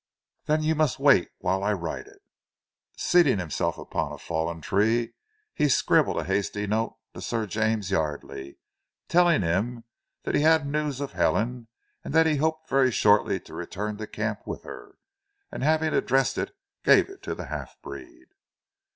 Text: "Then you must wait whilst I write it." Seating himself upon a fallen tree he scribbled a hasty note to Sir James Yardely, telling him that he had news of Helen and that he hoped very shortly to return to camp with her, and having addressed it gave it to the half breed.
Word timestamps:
"Then 0.45 0.63
you 0.63 0.73
must 0.73 0.97
wait 0.97 1.29
whilst 1.41 1.63
I 1.63 1.73
write 1.73 2.07
it." 2.07 2.23
Seating 2.97 3.37
himself 3.37 3.77
upon 3.77 4.11
a 4.11 4.17
fallen 4.17 4.59
tree 4.59 5.13
he 5.53 5.69
scribbled 5.69 6.17
a 6.17 6.23
hasty 6.23 6.65
note 6.65 6.97
to 7.13 7.21
Sir 7.21 7.45
James 7.45 7.91
Yardely, 7.91 8.57
telling 9.07 9.43
him 9.43 9.83
that 10.23 10.33
he 10.33 10.41
had 10.41 10.65
news 10.65 11.01
of 11.01 11.11
Helen 11.11 11.67
and 12.03 12.15
that 12.15 12.25
he 12.25 12.37
hoped 12.37 12.67
very 12.67 12.89
shortly 12.89 13.39
to 13.41 13.53
return 13.53 13.97
to 13.97 14.07
camp 14.07 14.47
with 14.47 14.63
her, 14.63 14.97
and 15.51 15.61
having 15.61 15.93
addressed 15.93 16.39
it 16.39 16.55
gave 16.83 17.07
it 17.07 17.21
to 17.21 17.35
the 17.35 17.45
half 17.45 17.79
breed. 17.83 18.29